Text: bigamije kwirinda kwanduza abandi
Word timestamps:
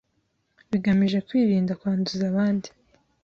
bigamije 0.69 1.19
kwirinda 1.27 1.73
kwanduza 1.79 2.23
abandi 2.31 2.67